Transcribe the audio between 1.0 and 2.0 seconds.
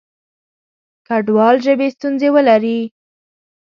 کډوال ژبې